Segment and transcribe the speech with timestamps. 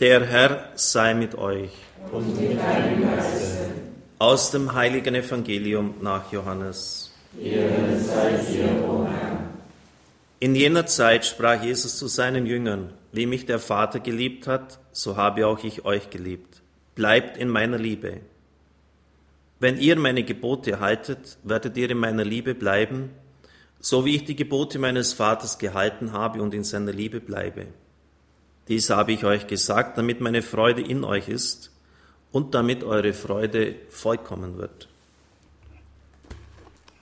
[0.00, 1.72] Der Herr sei mit euch.
[2.12, 3.72] Und mit deinem Geiste.
[4.20, 7.12] Aus dem heiligen Evangelium nach Johannes.
[7.32, 7.68] Dir,
[8.88, 9.40] o Herr.
[10.38, 15.16] In jener Zeit sprach Jesus zu seinen Jüngern, wie mich der Vater geliebt hat, so
[15.16, 16.62] habe auch ich euch geliebt.
[16.94, 18.20] Bleibt in meiner Liebe.
[19.58, 23.10] Wenn ihr meine Gebote haltet, werdet ihr in meiner Liebe bleiben,
[23.80, 27.66] so wie ich die Gebote meines Vaters gehalten habe und in seiner Liebe bleibe.
[28.68, 31.70] Dies habe ich euch gesagt, damit meine Freude in euch ist
[32.32, 34.88] und damit eure Freude vollkommen wird.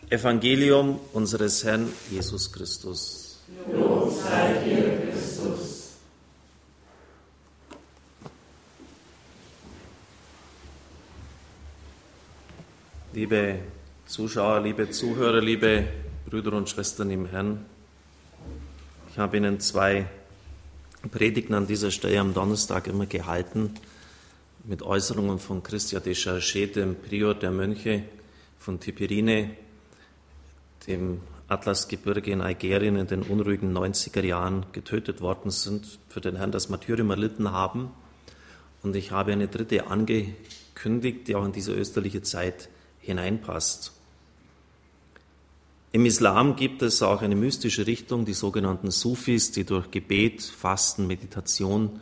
[0.08, 3.40] Evangelium unseres Herrn Jesus Christus.
[3.72, 5.94] Lob sei dir, Christus.
[13.12, 13.58] Liebe
[14.06, 15.88] Zuschauer, liebe Zuhörer, liebe
[16.26, 17.64] Brüder und Schwestern im Herrn,
[19.10, 20.06] ich habe Ihnen zwei
[21.10, 23.74] Predigten an dieser Stelle am Donnerstag immer gehalten
[24.64, 28.04] mit Äußerungen von Christian de Charchet, dem Prior der Mönche
[28.58, 29.50] von Tiperine,
[30.86, 36.50] dem Atlasgebirge in Algerien in den unruhigen 90er Jahren getötet worden sind, für den Herrn
[36.50, 37.90] das Martyrium erlitten haben.
[38.82, 42.68] Und ich habe eine dritte angekündigt, die auch in diese österliche Zeit
[43.00, 43.95] hineinpasst.
[45.96, 51.06] Im Islam gibt es auch eine mystische Richtung, die sogenannten Sufis, die durch Gebet, Fasten,
[51.06, 52.00] Meditation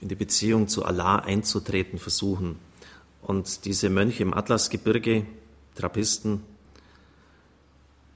[0.00, 2.54] in die Beziehung zu Allah einzutreten versuchen.
[3.22, 5.26] Und diese Mönche im Atlasgebirge,
[5.74, 6.44] Trappisten,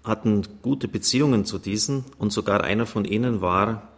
[0.04, 3.88] hatten gute Beziehungen zu diesen und sogar einer von ihnen war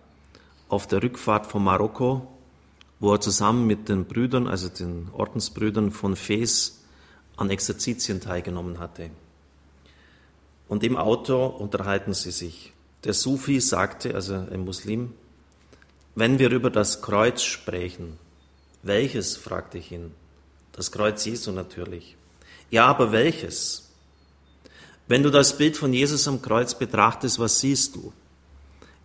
[0.71, 2.27] auf der Rückfahrt von Marokko,
[2.99, 6.83] wo er zusammen mit den Brüdern, also den Ordensbrüdern von Fes,
[7.37, 9.11] an Exerzitien teilgenommen hatte.
[10.75, 12.73] Und im Auto unterhalten sie sich.
[13.05, 15.15] Der Sufi sagte, also ein Muslim,
[16.17, 18.19] wenn wir über das Kreuz sprechen,
[18.83, 20.11] welches, fragte ich ihn.
[20.73, 22.17] Das Kreuz Jesu natürlich.
[22.73, 23.93] Ja, aber welches?
[25.07, 28.13] Wenn du das Bild von Jesus am Kreuz betrachtest, was siehst du?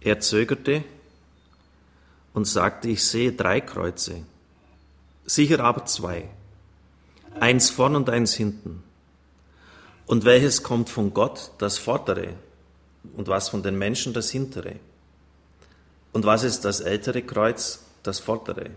[0.02, 0.84] Er zögerte
[2.34, 4.24] und sagte, ich sehe drei Kreuze,
[5.28, 6.32] sicher aber zwei,
[7.40, 8.82] eins vorn und eins hinten.
[10.10, 12.34] Und welches kommt von Gott, das vordere,
[13.16, 14.78] und was von den Menschen, das hintere?
[16.14, 18.72] Und was ist das ältere Kreuz, das vordere?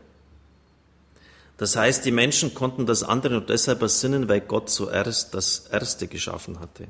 [1.56, 6.06] Das heißt, die Menschen konnten das andere nur deshalb ersinnen, weil Gott zuerst das Erste
[6.06, 6.88] geschaffen hatte.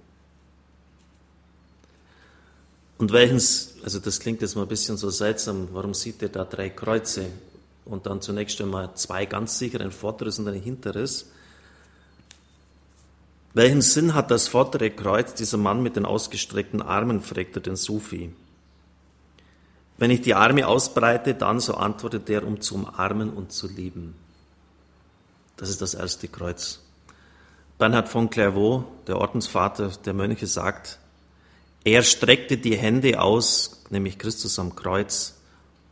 [2.99, 6.45] Und welches, also das klingt jetzt mal ein bisschen so seltsam, warum sieht ihr da
[6.45, 7.27] drei Kreuze
[7.85, 11.27] und dann zunächst einmal zwei ganz sicher, ein vorderes und ein hinteres?
[13.55, 18.33] Welchen Sinn hat das vordere Kreuz, dieser Mann mit den ausgestreckten Armen, fragte den Sufi.
[19.99, 24.15] Wenn ich die Arme ausbreite, dann, so antwortet er, um zu umarmen und zu lieben.
[25.57, 26.81] Das ist das erste Kreuz.
[27.79, 30.99] Bernhard von Clairvaux, der Ordensvater der Mönche, sagt,
[31.85, 35.35] er streckte die Hände aus, nämlich Christus am Kreuz,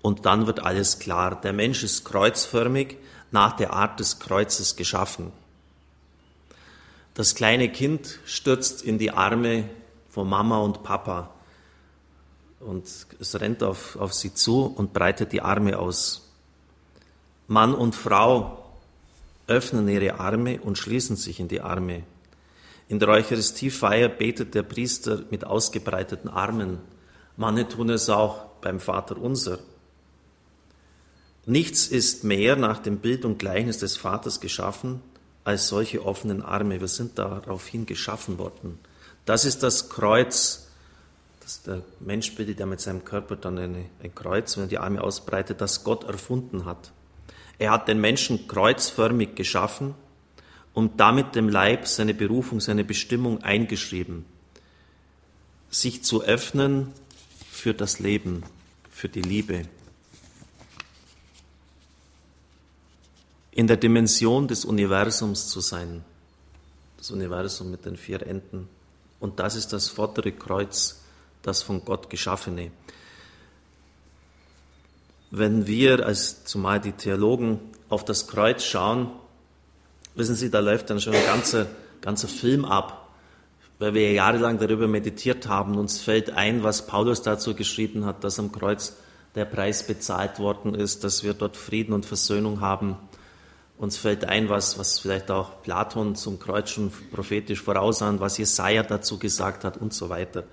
[0.03, 1.38] und dann wird alles klar.
[1.41, 2.97] Der Mensch ist kreuzförmig,
[3.32, 5.31] nach der Art des Kreuzes geschaffen.
[7.20, 9.69] Das kleine Kind stürzt in die Arme
[10.08, 11.28] von Mama und Papa
[12.60, 12.86] und
[13.20, 16.32] es rennt auf, auf sie zu und breitet die Arme aus.
[17.47, 18.64] Mann und Frau
[19.48, 22.04] öffnen ihre Arme und schließen sich in die Arme.
[22.88, 26.78] In der Eucharistiefeier betet der Priester mit ausgebreiteten Armen.
[27.36, 29.59] Manche tun es auch beim Vater unser.
[31.44, 35.03] Nichts ist mehr nach dem Bild und Gleichnis des Vaters geschaffen
[35.45, 36.81] als solche offenen Arme.
[36.81, 38.78] Wir sind daraufhin geschaffen worden.
[39.25, 40.69] Das ist das Kreuz,
[41.41, 44.78] das der Mensch bildet ja mit seinem Körper dann eine, ein Kreuz, wenn er die
[44.78, 46.93] Arme ausbreitet, das Gott erfunden hat.
[47.59, 49.95] Er hat den Menschen kreuzförmig geschaffen
[50.73, 54.25] und damit dem Leib seine Berufung, seine Bestimmung eingeschrieben.
[55.71, 56.93] Sich zu öffnen
[57.51, 58.45] für das Leben,
[58.91, 59.67] für die Liebe.
[63.52, 66.04] In der Dimension des Universums zu sein.
[66.97, 68.68] Das Universum mit den vier Enden.
[69.18, 71.00] Und das ist das vordere Kreuz,
[71.42, 72.70] das von Gott geschaffene.
[75.30, 79.10] Wenn wir als zumal die Theologen auf das Kreuz schauen,
[80.14, 81.66] wissen Sie, da läuft dann schon ein ganzer,
[82.00, 83.08] ganzer Film ab,
[83.78, 85.78] weil wir jahrelang darüber meditiert haben.
[85.78, 88.97] Uns fällt ein, was Paulus dazu geschrieben hat, dass am Kreuz
[89.34, 92.97] der Preis bezahlt worden ist, dass wir dort Frieden und Versöhnung haben.
[93.80, 96.78] Uns fällt ein, was, was vielleicht auch Platon zum Kreuz
[97.12, 100.44] prophetisch vorausahnt, was Jesaja dazu gesagt hat und so weiter.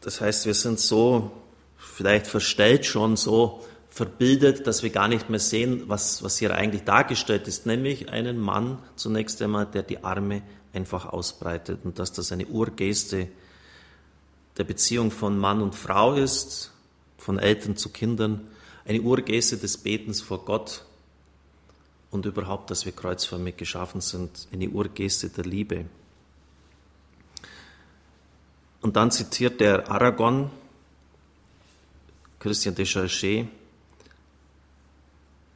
[0.00, 1.30] Das heißt, wir sind so
[1.76, 6.82] vielleicht verstellt schon so verbildet, dass wir gar nicht mehr sehen, was, was hier eigentlich
[6.82, 10.42] dargestellt ist, nämlich einen Mann zunächst einmal, der die Arme
[10.72, 13.28] einfach ausbreitet und dass das eine Urgeste
[14.58, 16.72] der Beziehung von Mann und Frau ist,
[17.16, 18.48] von Eltern zu Kindern,
[18.84, 20.82] eine Urgeste des Betens vor Gott
[22.16, 25.84] und überhaupt, dass wir kreuzförmig geschaffen sind, eine Urgeste der Liebe.
[28.80, 30.50] Und dann zitiert der Aragon,
[32.38, 33.48] Christian de Charchet,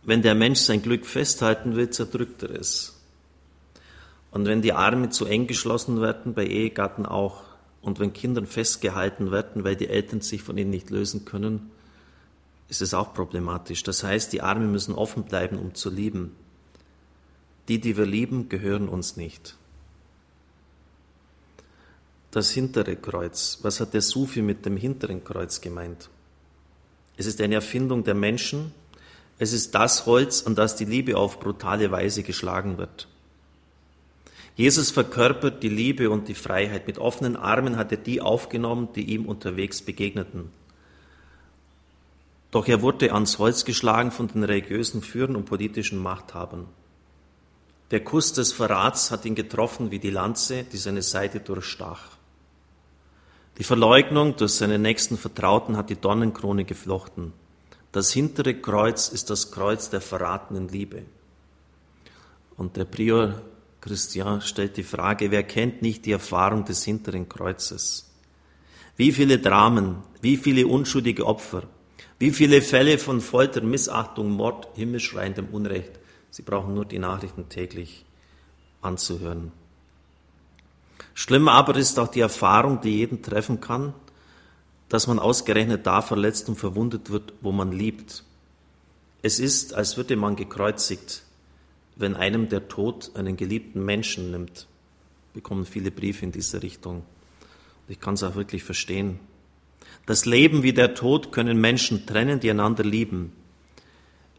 [0.02, 2.98] wenn der Mensch sein Glück festhalten will, zerdrückt er es.
[4.30, 7.42] Und wenn die Arme zu eng geschlossen werden, bei Ehegatten auch,
[7.82, 11.70] und wenn Kindern festgehalten werden, weil die Eltern sich von ihnen nicht lösen können,
[12.68, 13.82] ist es auch problematisch.
[13.82, 16.36] Das heißt, die Arme müssen offen bleiben, um zu lieben.
[17.70, 19.54] Die, die wir lieben, gehören uns nicht.
[22.32, 23.60] Das hintere Kreuz.
[23.62, 26.10] Was hat der Sufi mit dem hinteren Kreuz gemeint?
[27.16, 28.74] Es ist eine Erfindung der Menschen.
[29.38, 33.06] Es ist das Holz, an das die Liebe auf brutale Weise geschlagen wird.
[34.56, 36.88] Jesus verkörpert die Liebe und die Freiheit.
[36.88, 40.50] Mit offenen Armen hat er die aufgenommen, die ihm unterwegs begegneten.
[42.50, 46.66] Doch er wurde ans Holz geschlagen von den religiösen Führern und politischen Machthabern.
[47.90, 52.02] Der Kuss des Verrats hat ihn getroffen wie die Lanze, die seine Seite durchstach.
[53.58, 57.32] Die Verleugnung durch seine nächsten Vertrauten hat die Dornenkrone geflochten.
[57.92, 61.02] Das hintere Kreuz ist das Kreuz der verratenen Liebe.
[62.56, 63.42] Und der Prior
[63.80, 68.10] Christian stellt die Frage, wer kennt nicht die Erfahrung des hinteren Kreuzes?
[68.96, 71.64] Wie viele Dramen, wie viele unschuldige Opfer,
[72.18, 75.99] wie viele Fälle von Folter, Missachtung, Mord, himmelschreiendem Unrecht.
[76.30, 78.04] Sie brauchen nur die Nachrichten täglich
[78.80, 79.52] anzuhören.
[81.14, 83.94] Schlimmer aber ist auch die Erfahrung, die jeden treffen kann,
[84.88, 88.24] dass man ausgerechnet da verletzt und verwundet wird, wo man liebt.
[89.22, 91.22] Es ist, als würde man gekreuzigt,
[91.96, 94.66] wenn einem der Tod einen geliebten Menschen nimmt.
[95.34, 97.02] Bekommen viele Briefe in diese Richtung.
[97.88, 99.20] Ich kann es auch wirklich verstehen.
[100.06, 103.32] Das Leben wie der Tod können Menschen trennen, die einander lieben.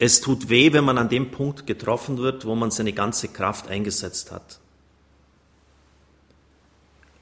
[0.03, 3.67] Es tut weh, wenn man an dem Punkt getroffen wird, wo man seine ganze Kraft
[3.67, 4.59] eingesetzt hat.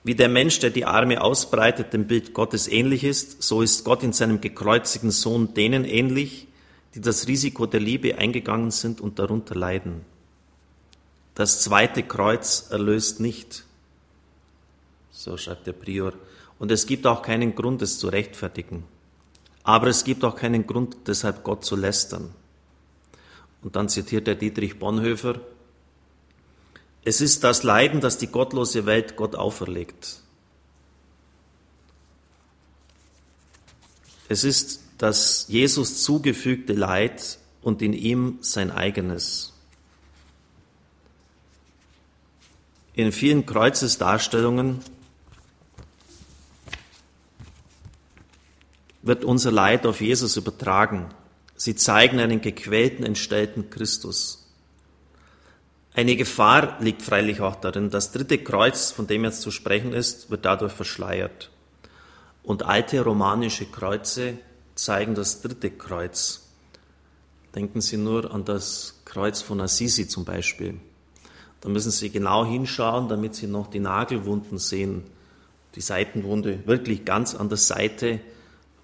[0.05, 4.01] Wie der Mensch, der die Arme ausbreitet, dem Bild Gottes ähnlich ist, so ist Gott
[4.01, 6.47] in seinem gekreuzigten Sohn denen ähnlich,
[6.95, 10.05] die das Risiko der Liebe eingegangen sind und darunter leiden.
[11.35, 13.65] Das zweite Kreuz erlöst nicht,
[15.11, 16.13] so schreibt der Prior,
[16.59, 18.85] und es gibt auch keinen Grund, es zu rechtfertigen.
[19.63, 22.33] Aber es gibt auch keinen Grund, deshalb Gott zu lästern.
[23.61, 25.41] Und dann zitiert der Dietrich Bonhoeffer,
[27.03, 30.21] es ist das Leiden, das die gottlose Welt Gott auferlegt.
[34.27, 39.53] Es ist das Jesus zugefügte Leid und in ihm sein eigenes.
[42.93, 44.81] In vielen Kreuzesdarstellungen
[49.01, 51.09] wird unser Leid auf Jesus übertragen.
[51.59, 54.47] Sie zeigen einen gequälten, entstellten Christus.
[55.93, 60.31] Eine Gefahr liegt freilich auch darin, das dritte Kreuz, von dem jetzt zu sprechen ist,
[60.31, 61.51] wird dadurch verschleiert.
[62.43, 64.37] Und alte romanische Kreuze
[64.75, 66.47] zeigen das dritte Kreuz.
[67.53, 70.79] Denken Sie nur an das Kreuz von Assisi zum Beispiel.
[71.59, 75.03] Da müssen Sie genau hinschauen, damit Sie noch die Nagelwunden sehen.
[75.75, 78.21] Die Seitenwunde wirklich ganz an der Seite.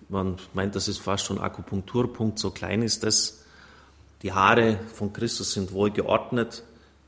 [0.10, 3.42] Man meint, das ist fast schon Akupunkturpunkt, so klein ist das.
[4.22, 6.64] Die Haare von Christus sind wohl geordnet,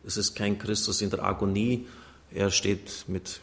[0.05, 1.85] es ist kein Christus in der Agonie.
[2.31, 3.41] Er steht mit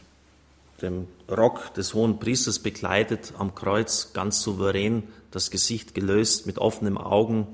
[0.81, 6.97] dem Rock des hohen Priesters bekleidet am Kreuz, ganz souverän, das Gesicht gelöst, mit offenen
[6.97, 7.47] Augen,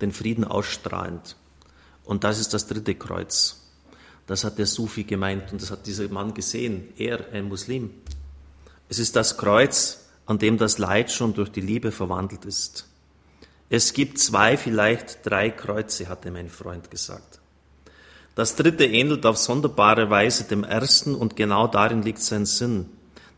[0.00, 1.36] den Frieden ausstrahlend.
[2.04, 3.62] Und das ist das dritte Kreuz.
[4.26, 7.90] Das hat der Sufi gemeint und das hat dieser Mann gesehen, er, ein Muslim.
[8.88, 12.86] Es ist das Kreuz, an dem das Leid schon durch die Liebe verwandelt ist.
[13.68, 17.40] Es gibt zwei, vielleicht drei Kreuze, hatte mein Freund gesagt.
[18.34, 22.90] Das dritte ähnelt auf sonderbare Weise dem ersten und genau darin liegt sein Sinn.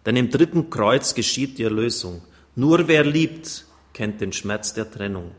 [0.05, 2.23] Denn im dritten Kreuz geschieht die Erlösung.
[2.57, 5.31] Nur wer liebt, kennt den Schmerz der Trennung.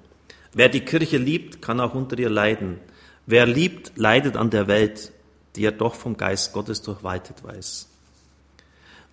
[0.53, 2.79] Wer die Kirche liebt, kann auch unter ihr leiden.
[3.25, 5.11] Wer liebt, leidet an der Welt,
[5.55, 7.89] die er doch vom Geist Gottes durchwaltet weiß.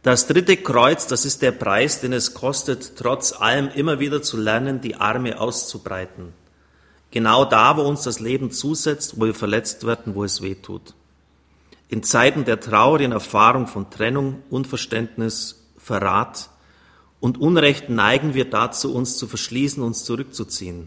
[0.07, 4.37] Das dritte Kreuz, das ist der Preis, den es kostet, trotz allem immer wieder zu
[4.37, 6.33] lernen, die Arme auszubreiten
[7.11, 10.95] Genau da, wo uns das Leben zusetzt, wo wir verletzt werden, wo es weh tut.
[11.89, 16.51] In Zeiten der traurigen Erfahrung von Trennung, Unverständnis, Verrat
[17.19, 20.87] und Unrecht neigen wir dazu, uns zu verschließen, uns zurückzuziehen.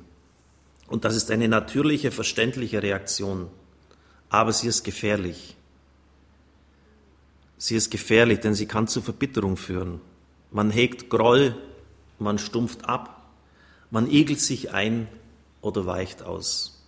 [0.88, 3.50] Und das ist eine natürliche, verständliche Reaktion.
[4.30, 5.58] Aber sie ist gefährlich.
[7.62, 10.00] Sie ist gefährlich, denn sie kann zu Verbitterung führen.
[10.50, 11.56] Man hegt Groll,
[12.18, 13.30] man stumpft ab,
[13.92, 15.10] man igelt sich ein
[15.62, 16.82] oder weicht aus.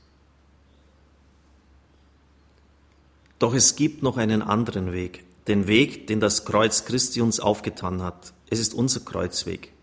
[3.37, 8.01] Doch es gibt noch einen anderen Weg, den Weg, den das Kreuz Christi uns aufgetan
[8.01, 8.33] hat.
[8.49, 9.73] Es ist unser Kreuzweg.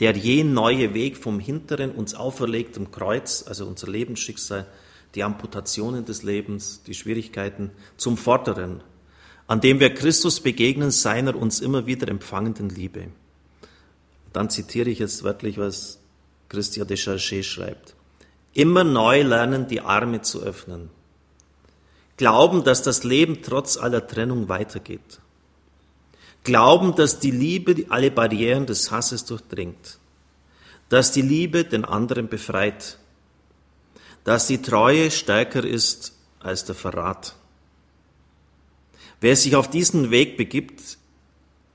[0.00, 4.66] Der je neue Weg vom hinteren uns auferlegten Kreuz, also unser Lebensschicksal,
[5.14, 8.82] die Amputationen des Lebens, die Schwierigkeiten, zum vorderen,
[9.46, 13.08] an dem wir Christus begegnen, seiner uns immer wieder empfangenden Liebe.
[14.32, 15.98] Dann zitiere ich jetzt wörtlich, was
[16.48, 17.94] Christian de Charchet schreibt.
[18.52, 20.90] Immer neu lernen, die Arme zu öffnen
[22.16, 25.20] Glauben, dass das Leben trotz aller Trennung weitergeht.
[26.44, 29.98] Glauben, dass die Liebe alle Barrieren des Hasses durchdringt.
[30.88, 32.98] Dass die Liebe den anderen befreit.
[34.22, 37.34] Dass die Treue stärker ist als der Verrat.
[39.24, 40.98] Wer sich auf diesen Weg begibt,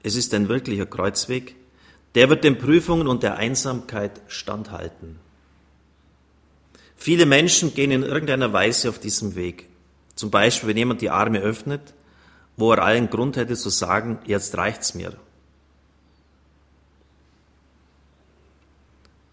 [0.03, 1.55] es ist ein wirklicher Kreuzweg,
[2.13, 5.17] der wird den Prüfungen und der Einsamkeit standhalten.
[6.95, 9.67] Viele Menschen gehen in irgendeiner Weise auf diesem Weg.
[10.13, 11.95] Zum Beispiel, wenn jemand die Arme öffnet,
[12.55, 15.13] wo er allen Grund hätte zu sagen, jetzt reicht's mir.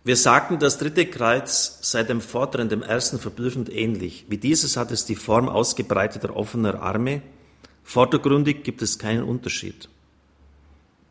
[0.04, 4.25] Wir sagten, das dritte Kreuz sei dem vorderen, dem ersten verblüffend ähnlich.
[4.30, 7.20] Wie dieses hat es die Form ausgebreiteter offener Arme.
[7.87, 9.88] Vordergründig gibt es keinen Unterschied.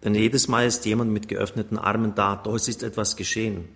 [0.04, 3.70] Denn jedes Mal ist jemand mit geöffneten Armen da, doch es ist etwas geschehen.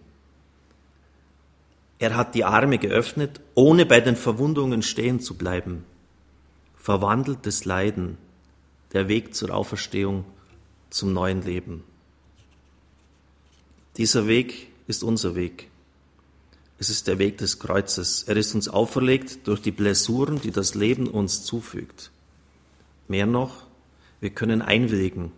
[1.97, 5.85] Er hat die Arme geöffnet, ohne bei den Verwundungen stehen zu bleiben.
[6.75, 8.17] Verwandeltes Leiden,
[8.91, 10.25] der Weg zur Auferstehung,
[10.89, 11.85] zum neuen Leben.
[13.95, 15.69] Dieser Weg ist unser Weg.
[16.77, 18.23] Es ist der Weg des Kreuzes.
[18.23, 22.11] Er ist uns auferlegt durch die Blessuren, die das Leben uns zufügt.
[23.09, 23.65] Mehr noch,
[24.21, 25.33] wir können einwilligen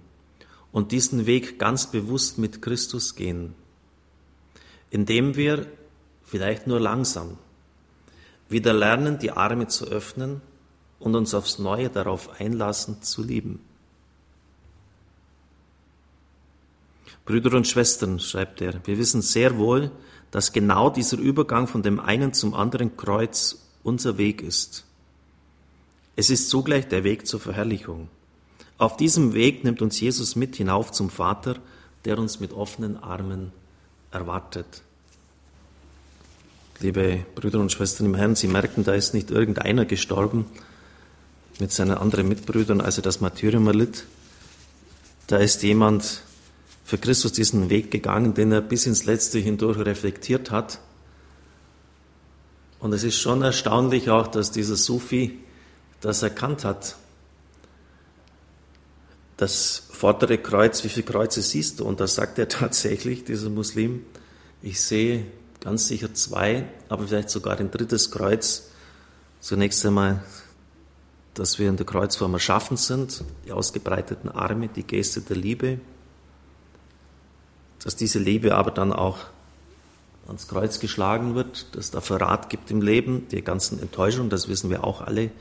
[0.71, 3.55] und diesen Weg ganz bewusst mit Christus gehen,
[4.89, 5.67] indem wir
[6.23, 7.37] vielleicht nur langsam,
[8.49, 10.41] wieder lernen, die Arme zu öffnen
[10.99, 13.59] und uns aufs Neue darauf einlassen, zu lieben.
[17.23, 19.91] Brüder und Schwestern, schreibt er, wir wissen sehr wohl,
[20.31, 24.85] dass genau dieser Übergang von dem einen zum anderen Kreuz unser Weg ist.
[26.21, 28.07] Es ist zugleich der Weg zur Verherrlichung.
[28.77, 31.55] Auf diesem Weg nimmt uns Jesus mit hinauf zum Vater,
[32.05, 33.51] der uns mit offenen Armen
[34.11, 34.83] erwartet.
[36.79, 40.45] Liebe Brüder und Schwestern im Herrn, Sie merken, da ist nicht irgendeiner gestorben
[41.59, 44.05] mit seinen anderen Mitbrüdern, als er das Martyrium erlitt.
[45.25, 46.21] Da ist jemand
[46.85, 50.81] für Christus diesen Weg gegangen, den er bis ins Letzte hindurch reflektiert hat.
[52.77, 55.39] Und es ist schon erstaunlich auch, dass dieser Sufi
[56.01, 56.95] das erkannt hat.
[59.37, 61.85] Das vordere Kreuz, wie viele Kreuze siehst du?
[61.85, 64.05] Und da sagt er tatsächlich, dieser Muslim,
[64.61, 65.25] ich sehe
[65.59, 68.69] ganz sicher zwei, aber vielleicht sogar ein drittes Kreuz.
[69.39, 70.23] Zunächst einmal,
[71.33, 75.79] dass wir in der Kreuzform erschaffen sind, die ausgebreiteten Arme, die Geste der Liebe,
[77.83, 79.17] dass diese Liebe aber dann auch
[80.27, 84.69] ans Kreuz geschlagen wird, dass da Verrat gibt im Leben, die ganzen Enttäuschungen, das wissen
[84.69, 85.31] wir auch alle,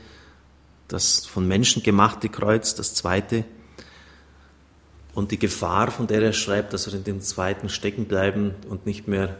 [0.91, 3.45] das von Menschen gemachte Kreuz, das zweite,
[5.13, 8.85] und die Gefahr, von der er schreibt, dass wir in dem zweiten stecken bleiben und
[8.85, 9.37] nicht mehr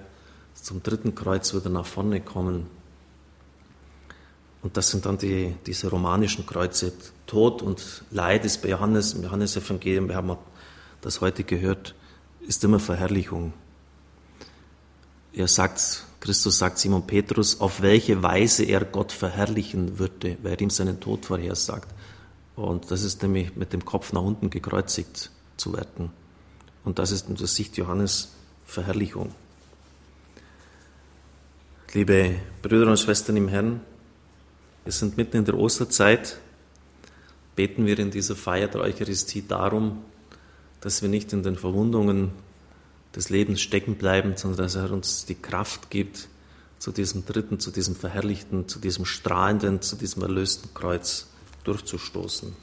[0.54, 2.68] zum dritten Kreuz wieder nach vorne kommen.
[4.62, 6.94] Und das sind dann die, diese romanischen Kreuze.
[7.26, 10.38] Tod und Leid ist bei Johannes, im Johannesevangelium, wir haben
[11.00, 11.96] das heute gehört,
[12.42, 13.54] ist immer Verherrlichung.
[15.34, 20.70] Er sagt, Christus sagt Simon Petrus, auf welche Weise er Gott verherrlichen würde, wer ihm
[20.70, 21.92] seinen Tod vorhersagt.
[22.56, 26.12] Und das ist nämlich mit dem Kopf nach unten gekreuzigt zu werden.
[26.84, 28.34] Und das ist in der Sicht Johannes
[28.66, 29.34] Verherrlichung.
[31.94, 33.82] Liebe Brüder und Schwestern im Herrn,
[34.84, 36.38] wir sind mitten in der Osterzeit.
[37.56, 40.04] Beten wir in dieser Feier der Eucharistie darum,
[40.82, 42.32] dass wir nicht in den Verwundungen
[43.16, 46.28] des Lebens stecken bleiben, sondern dass er uns die Kraft gibt,
[46.80, 51.28] zu diesem dritten, zu diesem verherrlichten, zu diesem strahlenden, zu diesem erlösten Kreuz
[51.64, 52.56] durchzustoßen.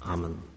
[0.00, 0.55] Amen.